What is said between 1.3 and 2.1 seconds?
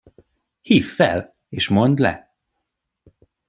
és mondd